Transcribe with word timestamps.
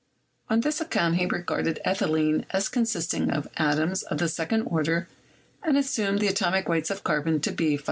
On 0.49 0.61
this 0.61 0.81
account 0.81 1.17
he 1.17 1.27
regarded 1.27 1.79
ethylene 1.85 2.45
as 2.49 2.69
consisting 2.69 3.29
of 3.29 3.47
atoms 3.57 4.01
of 4.01 4.17
the 4.17 4.27
second 4.27 4.63
order, 4.63 5.07
and 5.61 5.77
assumed 5.77 6.21
the 6.21 6.27
atomic 6.27 6.67
weight 6.67 6.89
of 6.89 7.03
carbon 7.03 7.39
to 7.41 7.51
be 7.51 7.77
5.4. 7.77 7.79